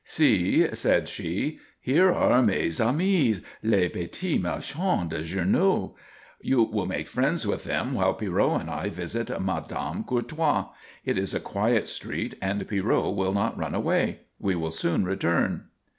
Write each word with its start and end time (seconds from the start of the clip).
"See," 0.03 0.67
said 0.73 1.07
she, 1.07 1.59
"here 1.79 2.11
are 2.11 2.41
mes 2.41 2.79
amies, 2.79 3.41
les 3.61 3.87
petites 3.87 4.43
marchandes 4.43 5.09
de 5.11 5.19
journaux. 5.21 5.93
You 6.41 6.63
will 6.63 6.87
make 6.87 7.07
friends 7.07 7.45
with 7.45 7.65
them 7.65 7.93
while 7.93 8.15
Pierrot 8.15 8.61
and 8.61 8.69
I 8.71 8.89
visit 8.89 9.29
Madame 9.39 10.03
Courtois. 10.03 10.69
It 11.05 11.19
is 11.19 11.35
a 11.35 11.39
quiet 11.39 11.85
street 11.85 12.33
and 12.41 12.67
Pierrot 12.67 13.13
will 13.15 13.31
not 13.35 13.55
run 13.59 13.75
away. 13.75 14.21
We 14.39 14.55
will 14.55 14.71
soon 14.71 15.05
return." 15.05 15.65